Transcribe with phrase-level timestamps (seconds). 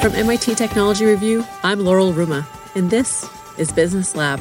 [0.00, 3.28] From MIT Technology Review, I'm Laurel Ruma, and this
[3.58, 4.40] is Business Lab,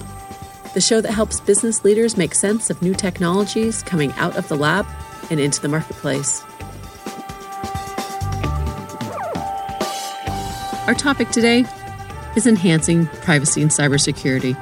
[0.73, 4.55] the show that helps business leaders make sense of new technologies coming out of the
[4.55, 4.85] lab
[5.29, 6.45] and into the marketplace.
[10.87, 11.65] Our topic today
[12.37, 14.55] is enhancing privacy and cybersecurity.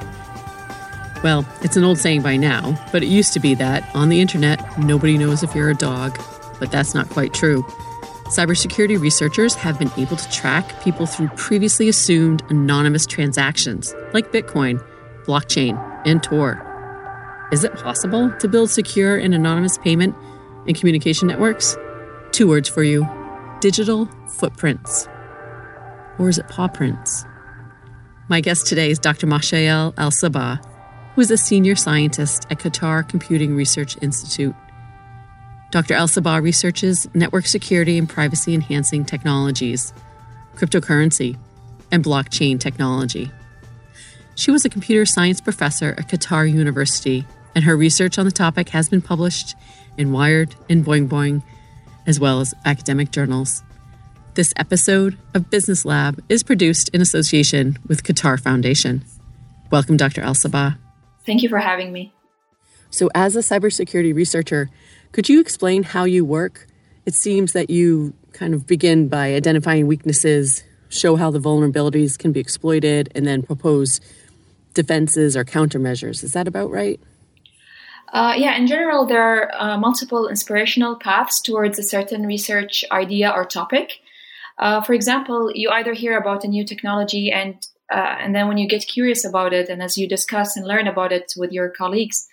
[1.22, 4.20] Well, it's an old saying by now, but it used to be that on the
[4.20, 6.20] internet, nobody knows if you're a dog,
[6.58, 7.64] but that's not quite true.
[8.28, 14.84] Cybersecurity researchers have been able to track people through previously assumed anonymous transactions like Bitcoin,
[15.24, 16.62] blockchain, and Tor.
[17.52, 20.14] Is it possible to build secure and anonymous payment
[20.66, 21.78] and communication networks?
[22.30, 23.08] Two words for you
[23.60, 25.08] digital footprints.
[26.18, 27.24] Or is it paw prints?
[28.28, 29.26] My guest today is Dr.
[29.26, 30.62] Mashael Al Sabah,
[31.14, 34.54] who is a senior scientist at Qatar Computing Research Institute.
[35.70, 35.92] Dr.
[35.94, 39.92] Al Sabah researches network security and privacy enhancing technologies,
[40.56, 41.36] cryptocurrency,
[41.92, 43.30] and blockchain technology.
[44.34, 48.70] She was a computer science professor at Qatar University, and her research on the topic
[48.70, 49.56] has been published
[49.98, 51.42] in Wired and Boing Boing,
[52.06, 53.62] as well as academic journals.
[54.34, 59.04] This episode of Business Lab is produced in association with Qatar Foundation.
[59.70, 60.22] Welcome, Dr.
[60.22, 60.78] Al Sabah.
[61.26, 62.14] Thank you for having me.
[62.90, 64.70] So, as a cybersecurity researcher,
[65.12, 66.66] could you explain how you work?
[67.06, 72.32] It seems that you kind of begin by identifying weaknesses, show how the vulnerabilities can
[72.32, 74.00] be exploited, and then propose
[74.74, 76.22] defenses or countermeasures.
[76.22, 77.00] Is that about right?
[78.12, 83.30] Uh, yeah, in general, there are uh, multiple inspirational paths towards a certain research idea
[83.30, 84.00] or topic.
[84.56, 88.58] Uh, for example, you either hear about a new technology and uh, and then when
[88.58, 91.70] you get curious about it, and as you discuss and learn about it with your
[91.70, 92.28] colleagues,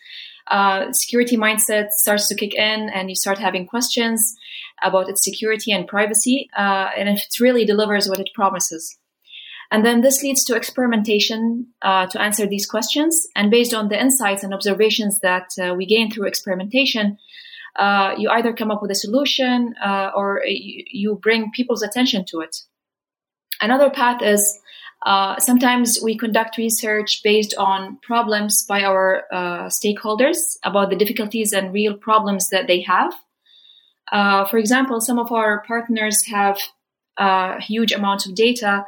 [0.47, 4.35] uh, security mindset starts to kick in and you start having questions
[4.83, 8.97] about its security and privacy uh, and if it really delivers what it promises.
[9.71, 13.27] And then this leads to experimentation uh, to answer these questions.
[13.35, 17.17] And based on the insights and observations that uh, we gain through experimentation,
[17.75, 22.25] uh, you either come up with a solution uh, or you, you bring people's attention
[22.29, 22.55] to it.
[23.61, 24.59] Another path is
[25.03, 31.53] uh, sometimes we conduct research based on problems by our uh, stakeholders about the difficulties
[31.53, 33.13] and real problems that they have.
[34.11, 36.59] Uh, for example, some of our partners have
[37.17, 38.85] uh, huge amounts of data,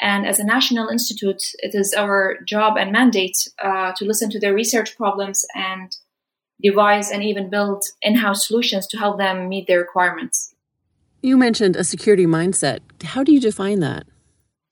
[0.00, 4.40] and as a national institute, it is our job and mandate uh, to listen to
[4.40, 5.94] their research problems and
[6.62, 10.54] devise and even build in house solutions to help them meet their requirements.
[11.22, 12.80] You mentioned a security mindset.
[13.04, 14.06] How do you define that?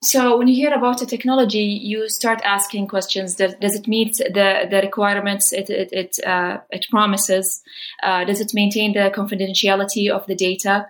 [0.01, 3.35] So when you hear about a technology, you start asking questions.
[3.35, 7.61] Does, does it meet the, the requirements it it it, uh, it promises?
[8.01, 10.87] Uh, does it maintain the confidentiality of the data?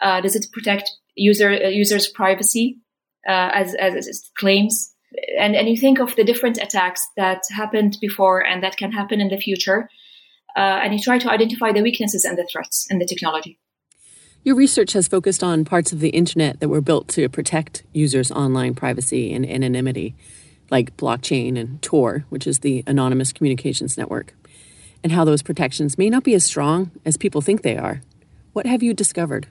[0.00, 2.78] Uh, does it protect user uh, users' privacy
[3.28, 4.94] uh, as as it claims?
[5.36, 9.20] And and you think of the different attacks that happened before and that can happen
[9.20, 9.88] in the future,
[10.56, 13.58] uh, and you try to identify the weaknesses and the threats in the technology.
[14.44, 18.32] Your research has focused on parts of the internet that were built to protect users'
[18.32, 20.16] online privacy and anonymity,
[20.68, 24.34] like blockchain and Tor, which is the Anonymous Communications Network,
[25.04, 28.02] and how those protections may not be as strong as people think they are.
[28.52, 29.46] What have you discovered?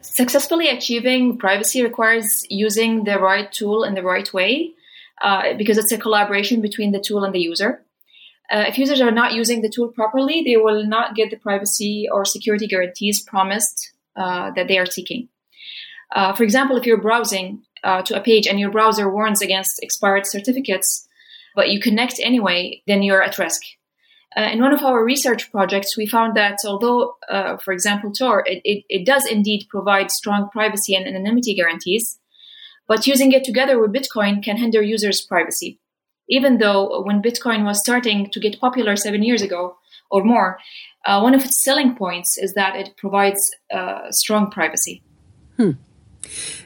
[0.00, 4.74] Successfully achieving privacy requires using the right tool in the right way
[5.22, 7.82] uh, because it's a collaboration between the tool and the user.
[8.48, 12.06] Uh, if users are not using the tool properly, they will not get the privacy
[12.12, 15.28] or security guarantees promised uh, that they are seeking.
[16.14, 19.82] Uh, for example, if you're browsing uh, to a page and your browser warns against
[19.82, 21.08] expired certificates,
[21.54, 23.62] but you connect anyway, then you're at risk.
[24.36, 28.42] Uh, in one of our research projects, we found that although, uh, for example, Tor,
[28.46, 32.18] it, it, it, does indeed provide strong privacy and anonymity guarantees,
[32.88, 35.78] but using it together with Bitcoin can hinder users' privacy.
[36.28, 39.76] Even though when Bitcoin was starting to get popular seven years ago
[40.14, 40.58] or more,
[41.04, 45.02] uh, one of its selling points is that it provides uh, strong privacy.
[45.56, 45.72] Hmm.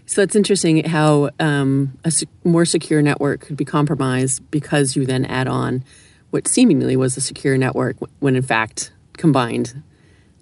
[0.07, 2.13] So it's interesting how um, a
[2.45, 5.83] more secure network could be compromised because you then add on
[6.31, 9.83] what seemingly was a secure network when in fact combined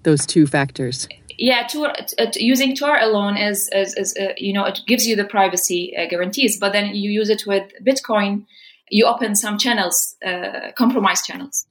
[0.03, 1.09] those two factors.
[1.39, 5.25] Yeah, uh, using Tor alone is, is, is uh, you know, it gives you the
[5.25, 8.47] privacy uh, guarantees, but then you use it with Bitcoin,
[8.91, 11.67] you open some channels, uh, compromised channels.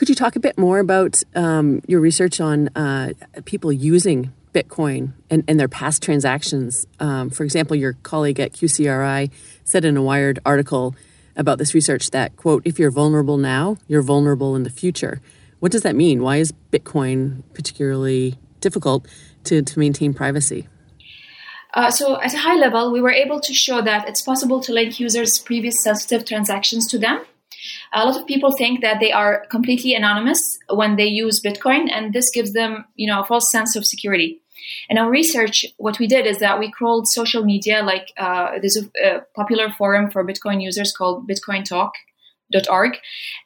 [0.00, 3.12] Could you talk a bit more about um, your research on uh,
[3.44, 6.86] people using Bitcoin and, and their past transactions?
[7.00, 9.30] Um, for example, your colleague at QCRI
[9.62, 10.94] said in a Wired article
[11.36, 15.20] about this research that, quote, if you're vulnerable now, you're vulnerable in the future.
[15.58, 16.22] What does that mean?
[16.22, 19.06] Why is Bitcoin particularly difficult
[19.44, 20.66] to, to maintain privacy?
[21.74, 24.72] Uh, so, at a high level, we were able to show that it's possible to
[24.72, 27.20] link users' previous sensitive transactions to them.
[27.92, 32.12] A lot of people think that they are completely anonymous when they use Bitcoin, and
[32.12, 34.40] this gives them, you know, a false sense of security.
[34.88, 38.76] In our research, what we did is that we crawled social media, like uh, there's
[38.76, 42.98] a, a, popular forum for Bitcoin users called BitcoinTalk.org,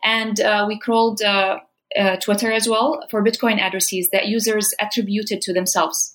[0.02, 1.58] and uh, we crawled uh,
[1.98, 6.13] uh, Twitter as well for Bitcoin addresses that users attributed to themselves.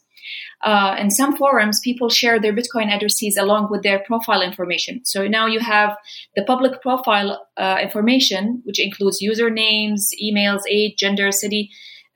[0.63, 5.01] Uh, in some forums, people share their Bitcoin addresses along with their profile information.
[5.05, 5.95] So now you have
[6.35, 11.69] the public profile uh, information, which includes usernames, emails, age, gender, city.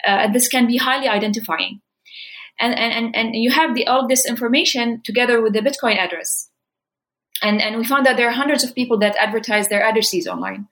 [0.06, 1.80] Uh, this can be highly identifying.
[2.60, 6.50] And, and, and you have the, all this information together with the Bitcoin address.
[7.42, 10.68] And, and we found that there are hundreds of people that advertise their addresses online.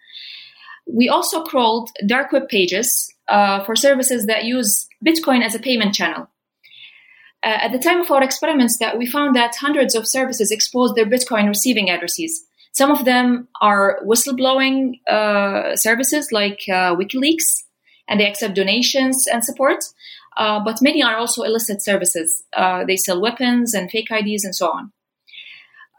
[0.88, 5.96] We also crawled dark web pages uh, for services that use Bitcoin as a payment
[5.96, 6.28] channel.
[7.44, 10.96] Uh, at the time of our experiments, that we found that hundreds of services exposed
[10.96, 12.44] their Bitcoin receiving addresses.
[12.74, 17.64] Some of them are whistleblowing uh, services like uh, WikiLeaks,
[18.08, 19.84] and they accept donations and support.
[20.38, 22.44] Uh, but many are also illicit services.
[22.56, 24.92] Uh, they sell weapons and fake IDs and so on.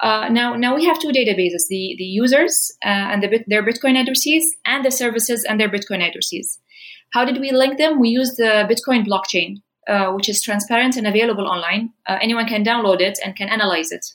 [0.00, 4.56] Uh, now, now we have two databases: the the users and the, their Bitcoin addresses,
[4.64, 6.58] and the services and their Bitcoin addresses.
[7.12, 8.00] How did we link them?
[8.00, 11.92] We used the Bitcoin blockchain uh, which is transparent and available online.
[12.06, 14.06] Uh, anyone can download it and can analyze it.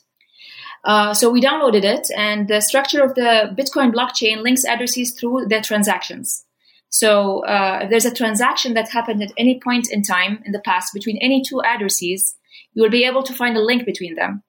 [0.82, 5.44] Uh, so we downloaded it, and the structure of the Bitcoin blockchain links addresses through
[5.46, 6.46] the transactions.
[6.88, 10.60] So uh, if there's a transaction that happened at any point in time in the
[10.60, 12.34] past between any two addresses,
[12.72, 14.42] you will be able to find a link between them.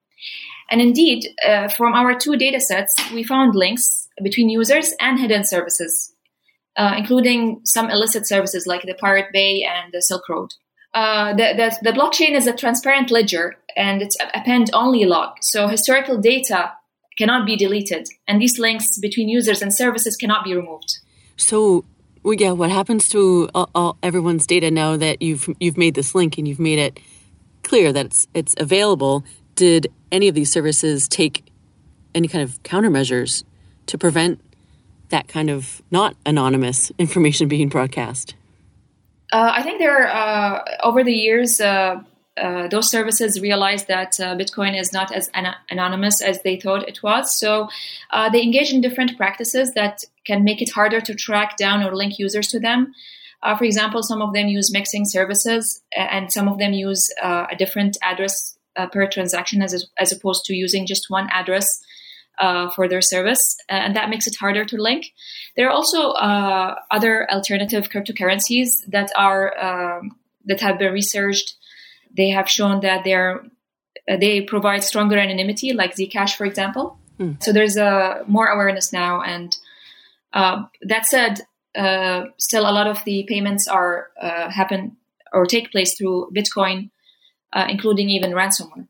[0.72, 5.44] And indeed, uh, from our two data sets, we found links between users and hidden
[5.44, 6.14] services,
[6.78, 10.52] including some illicit services like the Pirate Bay and the Silk Road.
[10.94, 15.36] Uh, the, the, the, blockchain is a transparent ledger and it's append only log.
[15.42, 16.72] So historical data
[17.20, 21.00] cannot be deleted, and these links between users and services cannot be removed.
[21.36, 21.86] So,
[22.24, 26.16] well, yeah, what happens to all, all, everyone's data now that you've you've made this
[26.16, 27.00] link and you've made it
[27.64, 29.24] clear that it's it's available?
[29.56, 31.44] Did any of these services take
[32.16, 33.44] any kind of countermeasures
[33.88, 34.40] to prevent
[35.10, 38.34] that kind of not anonymous information being broadcast?
[39.32, 42.02] Uh, I think there are, uh, over the years, uh,
[42.38, 46.88] uh those services realized that uh, Bitcoin is not as an- anonymous as they thought
[46.88, 47.38] it was.
[47.38, 47.70] So
[48.12, 51.96] uh, they engage in different practices that can make it harder to track down or
[51.96, 52.94] link users to them.
[53.58, 57.98] for example, some of them use mixing services, and some of them use a different
[58.02, 58.58] address
[58.92, 61.68] per transaction as, as opposed to using just one address
[62.40, 65.14] uh, for their service, and that makes it harder to link.
[65.56, 71.56] There are also uh, other alternative cryptocurrencies that are um, that have been researched.
[72.16, 73.44] They have shown that they're
[74.10, 76.98] uh, they provide stronger anonymity, like Zcash, for example.
[77.20, 77.44] Mm.
[77.44, 79.56] So there's a more awareness now, and
[80.34, 81.42] uh, that said,
[81.76, 84.96] uh, still a lot of the payments are uh, happen
[85.34, 86.90] or take place through Bitcoin,
[87.68, 88.88] including even ransomware.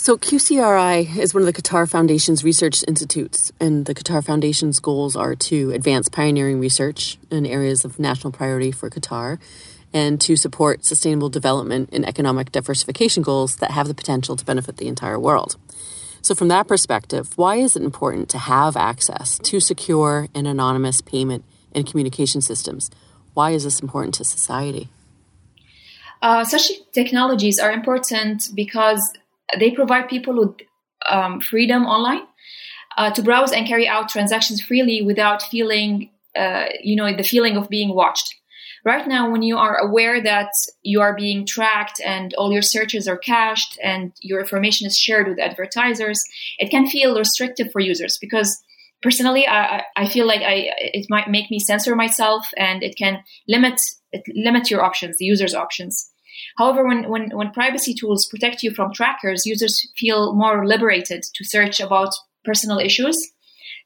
[0.00, 5.16] So, QCRI is one of the Qatar Foundation's research institutes, and the Qatar Foundation's goals
[5.16, 9.40] are to advance pioneering research in areas of national priority for Qatar
[9.92, 14.76] and to support sustainable development and economic diversification goals that have the potential to benefit
[14.76, 15.56] the entire world.
[16.22, 21.00] So, from that perspective, why is it important to have access to secure and anonymous
[21.00, 21.44] payment
[21.74, 22.88] and communication systems?
[23.34, 24.90] Why is this important to society?
[26.22, 29.02] Uh, such technologies are important because
[29.58, 30.56] they provide people with
[31.06, 32.22] um, freedom online
[32.96, 37.56] uh, to browse and carry out transactions freely without feeling, uh, you know, the feeling
[37.56, 38.34] of being watched.
[38.84, 40.50] Right now, when you are aware that
[40.82, 45.28] you are being tracked and all your searches are cached and your information is shared
[45.28, 46.22] with advertisers,
[46.58, 48.62] it can feel restrictive for users because
[49.02, 53.22] personally, I, I feel like I, it might make me censor myself and it can
[53.48, 53.80] limit,
[54.12, 56.10] it limit your options, the user's options.
[56.58, 61.44] However, when, when, when privacy tools protect you from trackers, users feel more liberated to
[61.44, 62.12] search about
[62.44, 63.16] personal issues,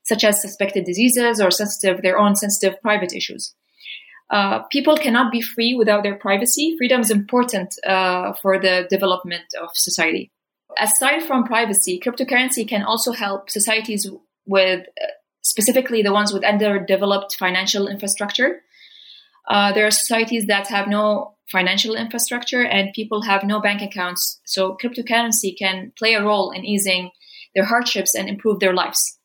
[0.04, 3.54] such as suspected diseases or sensitive, their own sensitive private issues.
[4.30, 6.74] Uh, people cannot be free without their privacy.
[6.78, 10.30] Freedom is important uh, for the development of society.
[10.80, 14.10] Aside from privacy, cryptocurrency can also help societies
[14.46, 15.06] with, uh,
[15.42, 18.62] specifically the ones with underdeveloped financial infrastructure.
[19.46, 24.40] Uh, there are societies that have no financial infrastructure and people have no bank accounts.
[24.44, 27.10] So cryptocurrency can play a role in easing
[27.54, 29.18] their hardships and improve their lives.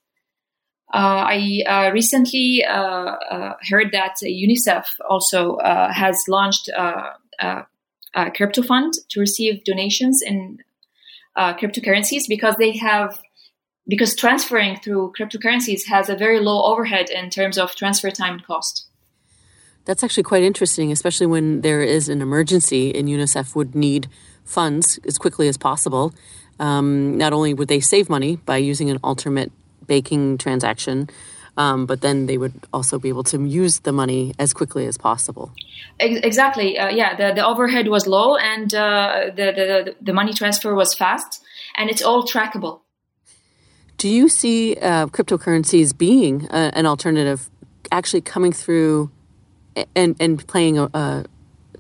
[0.94, 8.32] Uh, I uh, recently uh, uh heard that UNICEF also uh, has launched uh, a
[8.32, 10.60] crypto fund to receive donations in
[11.38, 13.20] cryptocurrencies because they have
[13.88, 18.46] because transferring through cryptocurrencies has a very low overhead in terms of transfer time and
[18.46, 18.87] cost.
[19.88, 24.10] That's actually quite interesting, especially when there is an emergency and UNICEF would need
[24.44, 26.14] funds as quickly as possible.
[26.60, 29.50] Um, not only would they save money by using an alternate
[29.88, 31.10] banking transaction,
[31.56, 34.98] um, but then they would also be able to use the money as quickly as
[34.98, 35.54] possible.
[36.02, 36.78] Exactly.
[36.78, 40.94] Uh, yeah, the, the overhead was low and uh, the, the, the money transfer was
[40.94, 41.42] fast,
[41.78, 42.82] and it's all trackable.
[43.98, 47.50] Do you see uh, cryptocurrencies being a, uh, an alternative
[47.90, 49.12] actually coming through
[49.96, 51.26] and, and playing a, a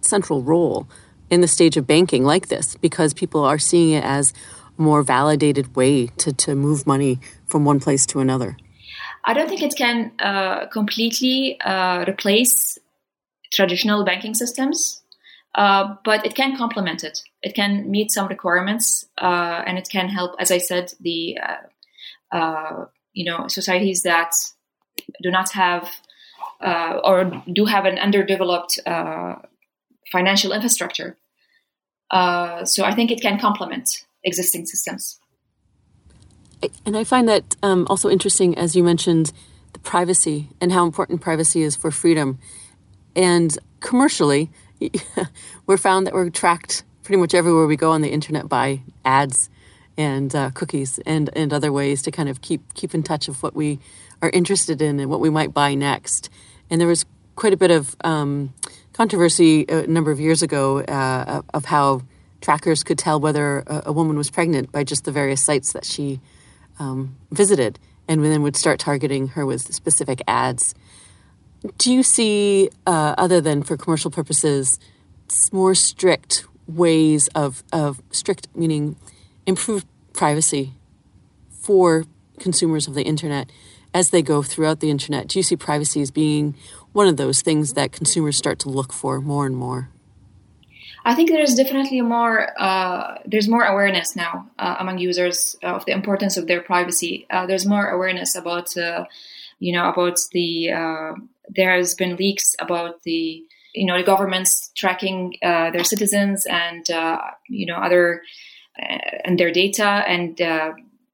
[0.01, 0.87] central role
[1.29, 4.33] in the stage of banking like this because people are seeing it as
[4.77, 8.57] a more validated way to, to move money from one place to another?
[9.23, 12.77] I don't think it can uh, completely uh, replace
[13.51, 15.01] traditional banking systems,
[15.55, 17.19] uh, but it can complement it.
[17.41, 22.35] It can meet some requirements, uh, and it can help, as I said, the uh,
[22.35, 24.31] uh, you know societies that
[25.21, 25.89] do not have
[26.61, 28.79] or do have an underdeveloped
[30.11, 31.17] financial infrastructure.
[32.11, 35.19] so I think it can complement existing systems.
[36.85, 39.31] And I find that um, also interesting, as you mentioned,
[39.73, 42.39] the privacy and how important privacy is for freedom.
[43.15, 44.49] And commercially,
[45.67, 49.49] we're found that we're tracked pretty much everywhere we go on the internet by ads
[49.97, 53.41] and uh, cookies and, and other ways to kind of keep keep in touch of
[53.41, 53.79] what we
[54.21, 56.29] are interested in and what we might buy next.
[56.69, 57.05] And there was
[57.35, 58.53] quite a bit of um,
[58.93, 62.01] controversy a number of years ago uh, of how
[62.41, 66.19] trackers could tell whether a, woman was pregnant by just the various sites that she
[66.79, 70.75] um, visited, and then would start targeting her with specific ads.
[71.77, 74.79] Do you see, uh, other than for commercial purposes,
[75.51, 78.95] more strict ways of, of strict meaning
[79.45, 80.73] improved privacy
[81.49, 82.05] for
[82.39, 83.49] consumers of the internet
[83.93, 85.27] as they go throughout the internet?
[85.27, 86.55] Do you see privacy as being
[86.91, 89.89] one of those things that consumers start to look for more and more?
[91.07, 95.93] I think there's definitely more uh, there's more awareness now uh, among users of the
[95.93, 97.25] importance of their privacy.
[97.29, 99.05] Uh, there's more awareness about uh,
[99.59, 101.13] you know about the uh,
[101.47, 103.41] there has been leaks about the
[103.73, 106.85] you know the governments tracking uh, their citizens and
[107.47, 108.21] you know other
[109.23, 110.41] and their data and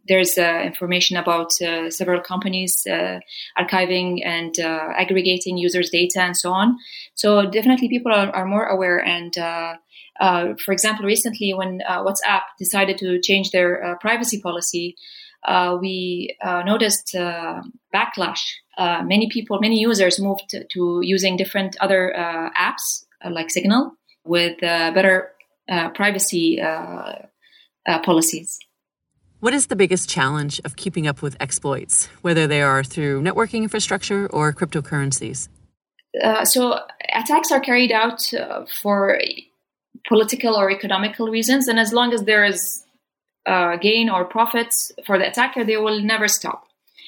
[0.07, 3.19] there's uh, information about uh, several companies uh,
[3.57, 6.77] archiving and uh, aggregating users' data and so on.
[7.15, 8.97] So definitely, people are, are more aware.
[8.97, 9.75] And uh,
[10.19, 14.95] uh, for example, recently when WhatsApp decided to change their privacy policy,
[15.81, 18.41] we noticed backlash.
[18.77, 22.13] many people, many users moved to, to using different other
[22.57, 23.93] apps like Signal
[24.23, 25.31] with better
[25.95, 26.61] privacy
[28.03, 28.59] policies.
[29.43, 33.63] What is the biggest challenge of keeping up with exploits, whether they are through networking
[33.63, 35.49] infrastructure or cryptocurrencies?
[36.23, 36.79] Uh, so,
[37.13, 39.19] attacks are carried out uh, for
[40.07, 42.85] political or economical reasons, and as long as there is
[43.45, 46.63] uh, gain or profits for the attacker, they will never stop.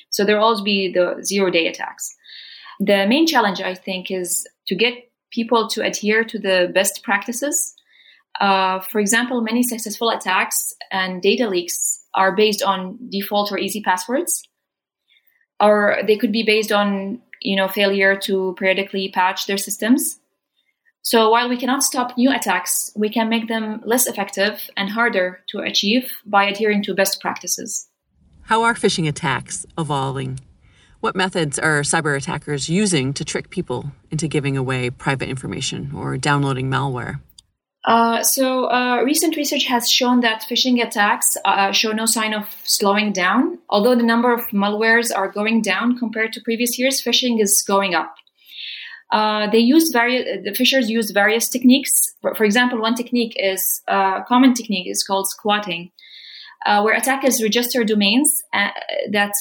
[0.09, 2.17] So, there will always be the zero day attacks.
[2.81, 7.73] The main challenge, I think, is to get people to adhere to the best practices.
[8.41, 13.81] Uh, for example, many successful attacks and data leaks are based on default or easy
[13.81, 14.41] passwords,
[15.59, 20.19] or they could be based on you know failure to periodically patch their systems.
[21.01, 25.41] So while we cannot stop new attacks, we can make them less effective and harder
[25.49, 27.87] to achieve by adhering to best practices.
[28.41, 30.39] How are phishing attacks evolving?
[31.01, 36.17] What methods are cyber attackers using to trick people into giving away private information or
[36.17, 37.19] downloading malware?
[37.85, 42.47] Uh, so, uh, recent research has shown that phishing attacks uh, show no sign of
[42.63, 43.59] slowing down.
[43.69, 47.93] Although the number of malwares are going down compared to previous years, phishing is going
[47.93, 48.15] up.
[49.11, 50.43] Uh, they use various.
[50.43, 51.91] The phishers use various techniques.
[52.21, 55.91] For, example, one technique is a uh, common technique is called squatting,
[56.65, 58.41] where attackers register domains
[59.11, 59.31] that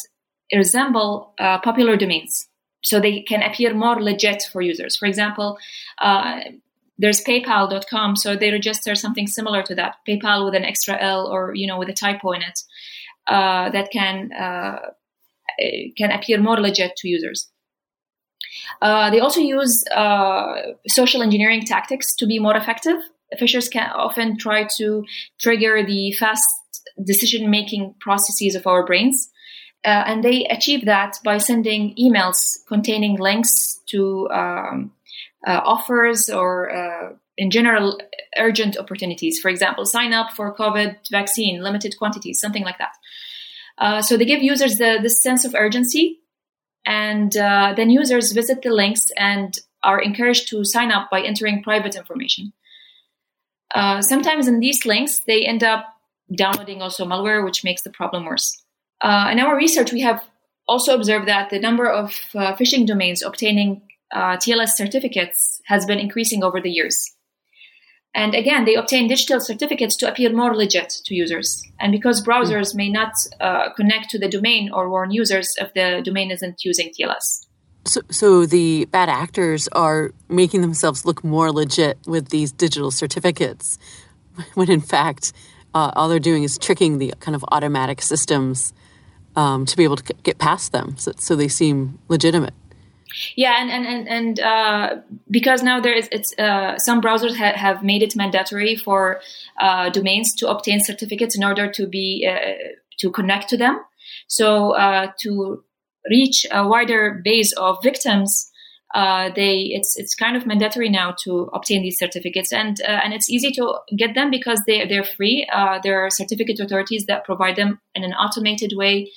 [0.52, 2.46] resemble popular domains
[2.84, 4.96] so they can appear more legit for users.
[4.96, 5.58] For example,
[6.00, 6.40] uh,
[6.98, 11.54] there's paypal.com so they register something similar to that paypal with an extra l or
[11.54, 12.60] you know with a typo in it
[13.26, 14.78] uh, that can uh,
[15.96, 17.48] can appear more legit to users.
[18.82, 20.54] Uh, they also use uh,
[20.86, 22.96] social engineering tactics to be more effective.
[23.40, 25.04] Phishers can often try to
[25.40, 26.44] trigger the fast
[27.02, 29.30] decision making processes of our brains
[29.84, 34.92] uh, and they achieve that by sending emails containing links to um,
[35.46, 37.98] offers or uh, in general
[38.38, 39.40] urgent opportunities.
[39.40, 42.92] For example, sign up for COVID vaccine, limited quantities, something like that.
[43.76, 46.20] Uh, so they give users the this sense of urgency,
[46.86, 51.62] and uh, then users visit the links and are encouraged to sign up by entering
[51.62, 52.52] private information.
[53.74, 55.86] Uh, sometimes in these links, they end up
[56.34, 58.62] downloading also malware, which makes the problem worse.
[59.00, 60.24] Uh, in our research, we have
[60.66, 63.82] also observed that the number of uh, phishing domains obtaining
[64.14, 67.14] uh, TLS certificates has been increasing over the years.
[68.14, 71.64] And again, they obtain digital certificates to appear more legit to users.
[71.80, 76.00] And because browsers may not uh, connect to the domain or warn users if the
[76.04, 77.46] domain isn't using TLS.
[77.86, 83.78] So, so the bad actors are making themselves look more legit with these digital certificates,
[84.54, 85.32] when in fact,
[85.74, 88.72] uh, all they're doing is tricking the kind of automatic systems
[89.36, 92.54] um, to be able to get past them, so, so they seem legitimate.
[93.36, 94.96] Yeah, and and and, and uh,
[95.30, 99.20] because now there is it's uh, some browsers ha- have made it mandatory for
[99.60, 102.54] uh, domains to obtain certificates in order to be uh,
[103.00, 103.80] to connect to them.
[104.28, 105.64] So uh, to
[106.10, 108.50] reach a wider base of victims,
[108.94, 113.30] uh, they it's it's kind of mandatory now to obtain these certificates, and and it's
[113.30, 115.46] easy to get them because they they're free.
[115.82, 119.10] there are certificate authorities that provide them in an automated way,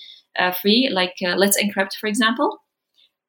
[0.62, 2.60] free, like Let's Encrypt, for example.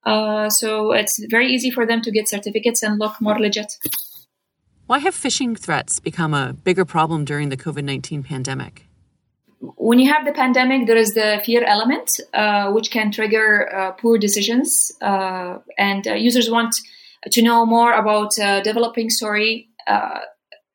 [0.05, 3.75] Uh, so it's very easy for them to get certificates and look more legit.
[4.87, 8.87] Why have phishing threats become a bigger problem during the COVID 19 pandemic?
[9.61, 13.93] When you have the pandemic, there is the fear element, uh, which can trigger uh,
[13.93, 14.93] poor decisions.
[15.03, 16.75] Uh, and uh, users want
[17.33, 19.69] to know more about developing story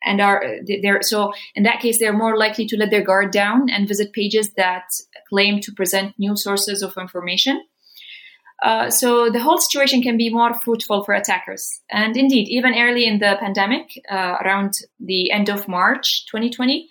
[0.05, 3.69] and are they're so in that case they're more likely to let their guard down
[3.69, 4.83] and visit pages that
[5.29, 7.63] claim to present new sources of information
[8.61, 11.81] uh, so the whole situation can be more fruitful for attackers.
[11.89, 16.89] And indeed, even early in the pandemic, uh, around the end of March 2020,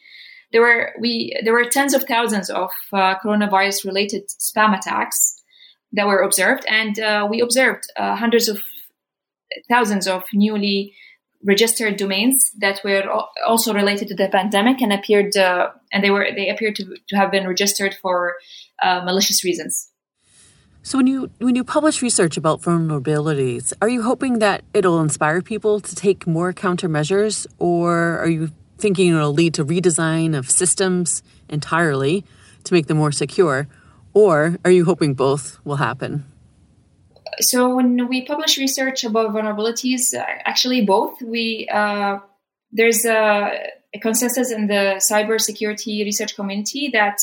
[0.52, 5.40] there were we there were tens of thousands of uh, coronavirus related spam attacks
[5.92, 8.60] that were observed, and uh, we observed uh, hundreds of
[9.68, 10.94] thousands of newly
[11.44, 13.02] registered domains that were
[13.46, 17.30] also related to the pandemic and appeared and they were they appeared to, to have
[17.30, 18.34] been registered for
[18.82, 19.91] malicious reasons.
[20.84, 25.40] So when you when you publish research about vulnerabilities, are you hoping that it'll inspire
[25.40, 31.22] people to take more countermeasures, or are you thinking it'll lead to redesign of systems
[31.48, 32.24] entirely
[32.64, 33.68] to make them more secure,
[34.12, 36.24] or are you hoping both will happen?
[37.40, 41.22] So when we publish research about vulnerabilities, uh, actually both.
[41.22, 42.18] We uh,
[42.72, 43.52] there's a,
[43.94, 47.18] a consensus in the cybersecurity research community that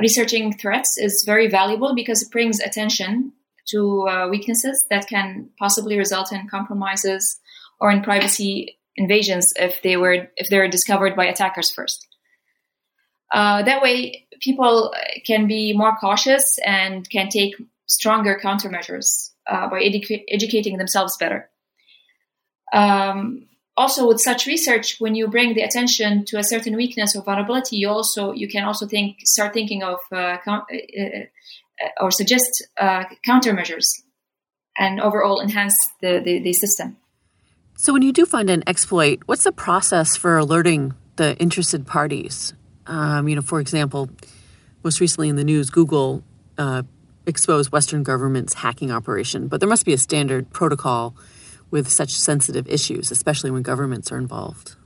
[0.00, 3.32] researching threats is very valuable because it brings attention
[3.66, 7.38] to uh, weaknesses that can possibly result in compromises
[7.80, 12.06] or in privacy invasions if they were if they're discovered by attackers first.
[13.32, 14.94] Uh, that way, people
[15.26, 21.48] can be more cautious and can take stronger countermeasures uh, by edu- educating themselves better.
[22.72, 27.22] Um, also with such research when you bring the attention to a certain weakness or
[27.22, 32.66] vulnerability you also you can also think start thinking of uh, uh, uh, or suggest
[32.78, 33.86] uh, countermeasures
[34.78, 36.96] and overall enhance the, the, the system.
[37.76, 42.54] So when you do find an exploit what's the process for alerting the interested parties?
[42.86, 44.08] Um, you know for example
[44.82, 46.22] most recently in the news google
[46.56, 46.84] uh,
[47.26, 51.16] exposed western government's hacking operation but there must be a standard protocol
[51.70, 54.76] with such sensitive issues, especially when governments are involved?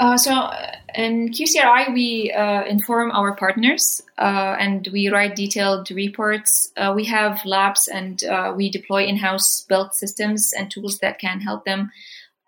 [0.00, 5.90] Uh, so uh, in QCRI, we uh, inform our partners uh, and we write detailed
[5.90, 6.70] reports.
[6.76, 11.18] Uh, we have labs and uh, we deploy in house built systems and tools that
[11.18, 11.90] can help them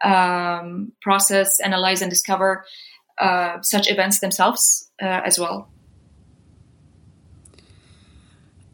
[0.04, 2.64] um, process, analyze, and discover
[3.62, 5.68] such events themselves as well.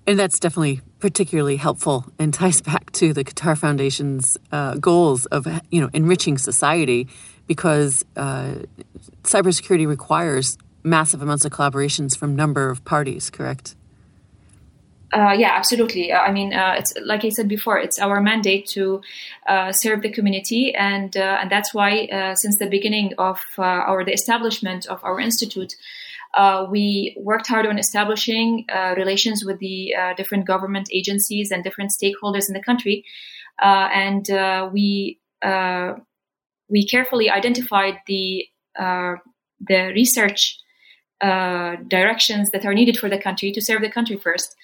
[0.06, 5.46] And that's definitely particularly helpful and ties back to the Qatar Foundation's uh, goals of
[5.70, 7.06] you know enriching society,
[7.46, 8.54] because uh,
[9.22, 13.30] cybersecurity requires massive amounts of collaborations from number of parties.
[13.30, 13.76] Correct?
[15.12, 16.10] Uh, yeah, absolutely.
[16.10, 19.00] Uh, I mean, uh, it's like I said before, it's our mandate to
[19.46, 24.86] uh, serve the community, and and that's why since the beginning of our the establishment
[24.86, 25.76] of our institute
[26.37, 31.64] uh, we worked hard on establishing uh, relations with the uh, different government agencies and
[31.64, 33.05] different stakeholders in the country,
[33.62, 35.94] uh, and uh, we uh,
[36.68, 38.46] we carefully identified the
[38.79, 40.59] the research
[41.20, 44.55] directions that are needed for the country to serve the country first,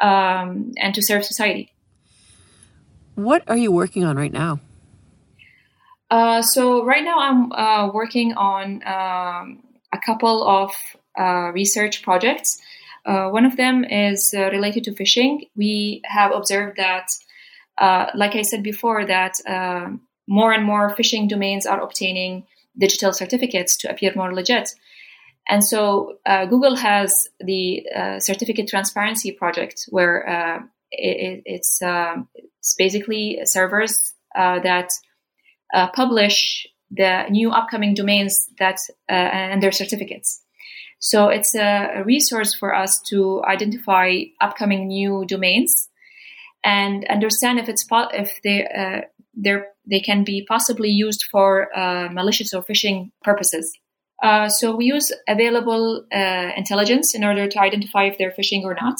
[0.00, 1.70] um, and to serve society.
[3.14, 4.60] What are you working on right now?
[6.10, 9.63] Uh, so right now I'm uh, working on um,
[9.94, 10.72] a couple of
[11.18, 12.60] uh, research projects.
[13.06, 15.48] Uh, one of them is uh, related to phishing.
[15.56, 17.06] We have observed that,
[17.78, 19.34] uh, like I said before, that
[20.26, 24.70] more and more phishing domains are obtaining digital certificates to appear more legit.
[25.46, 27.86] And so Google has the
[28.20, 30.16] Certificate Transparency Project, where
[30.90, 34.88] it, it's, um, it's basically servers that
[35.74, 38.78] uh, publish the new upcoming domains that
[39.08, 40.40] uh, and their certificates.
[40.98, 45.88] So it's a, resource for us to identify upcoming new domains
[46.64, 49.00] and understand if it's if they uh,
[49.86, 53.76] they can be possibly used for uh, malicious or phishing purposes.
[54.22, 58.74] Uh, so we use available uh, intelligence in order to identify if they're phishing or
[58.80, 58.96] not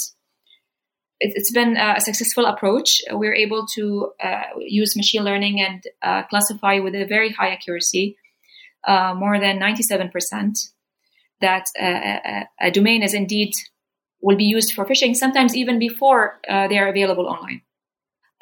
[1.34, 3.00] it's been a successful approach.
[3.10, 8.16] We're able to uh, use machine learning and uh, classify with a very high accuracy,
[8.86, 10.68] uh, more than 97%,
[11.40, 13.52] that a, a, domain is indeed
[14.20, 17.62] will be used for phishing, sometimes even before uh, they are available online.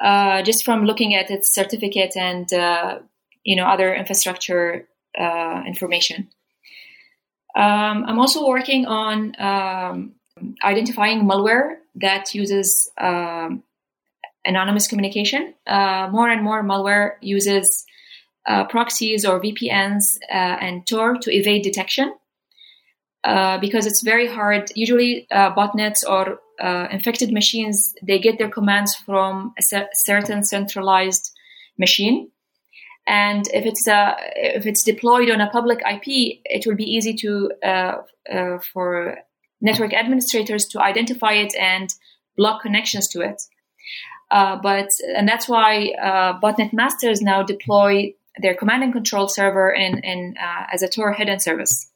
[0.01, 2.99] Uh, just from looking at its certificate and uh,
[3.45, 4.89] you know other infrastructure
[5.67, 6.29] information.
[7.55, 10.15] Um, I'm also working on um,
[10.65, 13.63] identifying malware that uses um,
[14.45, 15.55] anonymous communication.
[15.67, 17.85] Uh, more and more malware uses
[18.47, 22.13] uh, proxies or VPNs uh, and Tor to evade detection
[23.25, 24.71] uh, because it's very hard.
[24.75, 29.63] Usually, uh, botnets or uh, infected machines they get their commands from a
[29.95, 31.33] certain centralized
[31.79, 32.31] machine.
[33.07, 37.51] And if it's if it's deployed on a public IP, it will be easy to
[38.73, 39.19] for
[39.63, 41.89] network administrators to identify it and
[42.37, 43.41] block connections to it.
[44.31, 49.71] Uh, but and that's why uh, botnet masters now deploy their command and control server
[49.71, 51.89] in, in uh, as a Tor hidden service.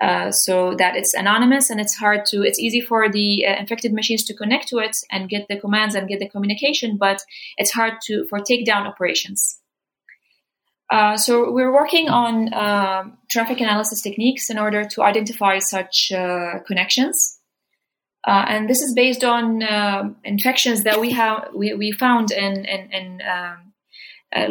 [0.00, 3.92] Uh, so that it's anonymous and it's hard to it's easy for the uh, infected
[3.92, 7.20] machines to connect to it and get the commands and get the communication but
[7.58, 9.59] it's hard to for takedown operations
[10.90, 16.58] uh, so we're working on uh, traffic analysis techniques in order to identify such uh,
[16.66, 17.38] connections.
[18.26, 22.64] Uh, and this is based on uh, infections that we have we, we found in,
[22.64, 23.72] in, in um,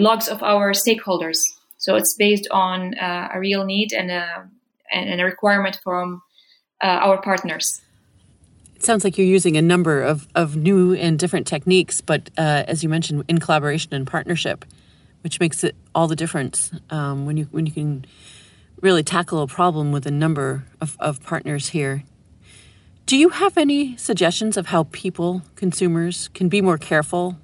[0.02, 1.38] logs of our stakeholders.
[1.78, 4.50] So it's based on a real need and a,
[4.92, 6.22] and a requirement from
[6.82, 7.82] our partners.
[8.76, 12.82] It sounds like you're using a number of, of new and different techniques, but as
[12.82, 14.66] you mentioned, in collaboration and partnership
[15.22, 18.06] which makes it all the difference um, when you when you can
[18.82, 22.04] really tackle a problem with a number of, of partners here.
[23.06, 27.38] Do you have any suggestions of how people, consumers, can be more careful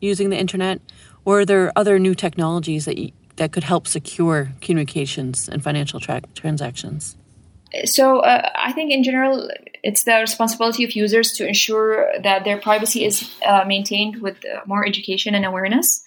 [0.00, 0.80] using the internet,
[1.24, 6.00] or are there other new technologies that you, that could help secure communications and financial
[6.00, 7.16] tra- transactions?
[7.84, 9.50] So uh, I think in general,
[9.82, 14.60] it's the responsibility of users to ensure that their privacy is uh, maintained with uh,
[14.66, 16.04] more education and awareness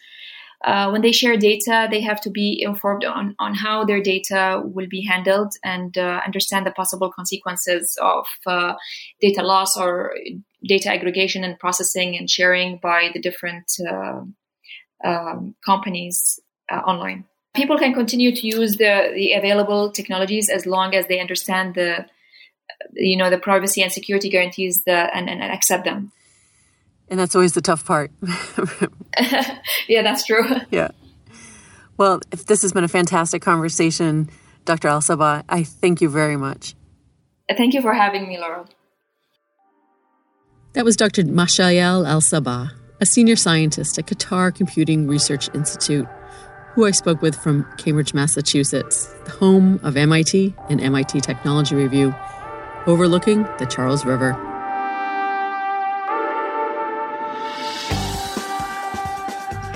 [0.64, 4.62] uh, when they share data, they have to be informed on, on how their data
[4.64, 8.74] will be handled and uh, understand the possible consequences of uh,
[9.20, 10.16] data loss or
[10.66, 14.22] data aggregation and processing and sharing by the different uh,
[15.04, 16.40] um, companies
[16.72, 17.26] uh, online.
[17.56, 22.06] People can continue to use the, the available technologies as long as they understand the
[22.94, 26.12] you know the privacy and security guarantees that, and, and accept them.
[27.14, 28.10] And that's always the tough part.
[29.88, 30.50] yeah, that's true.
[30.72, 30.88] Yeah.
[31.96, 34.32] Well, if this has been a fantastic conversation,
[34.66, 34.88] Dr.
[34.88, 36.74] Al Sabah, I thank you very much.
[37.56, 38.66] Thank you for having me, Laurel.
[40.74, 41.22] That was Dr.
[41.22, 46.08] Mashael Al Sabah, a senior scientist at Qatar Computing Research Institute,
[46.74, 52.16] who I spoke with from Cambridge, Massachusetts, the home of MIT and MIT Technology Review,
[52.88, 54.50] overlooking the Charles River.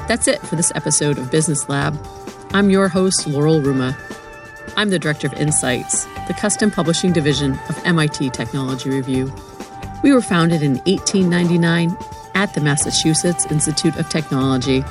[0.07, 1.99] That's it for this episode of Business Lab.
[2.53, 3.93] I'm your host, Laurel Ruma.
[4.77, 9.33] I'm the Director of Insights, the custom publishing division of MIT Technology Review.
[10.03, 11.97] We were founded in 1899
[12.35, 14.81] at the Massachusetts Institute of Technology,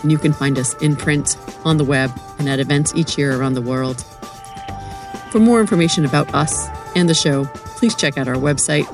[0.00, 3.36] and you can find us in print, on the web, and at events each year
[3.36, 4.04] around the world.
[5.32, 8.86] For more information about us and the show, please check out our website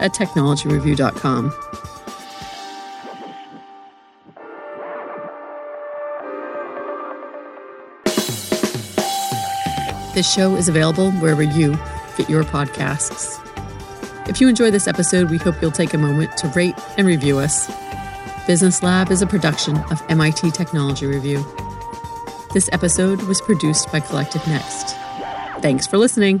[0.00, 1.52] at technologyreview.com.
[10.14, 11.76] This show is available wherever you
[12.16, 13.40] get your podcasts.
[14.28, 17.38] If you enjoy this episode, we hope you'll take a moment to rate and review
[17.38, 17.68] us.
[18.46, 21.44] Business Lab is a production of MIT Technology Review.
[22.52, 24.94] This episode was produced by Collective Next.
[25.60, 26.40] Thanks for listening.